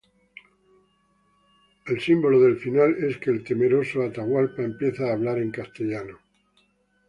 [1.85, 6.17] El símbolo del final es que el temeroso Atahualpa empieza a hablar en castellano.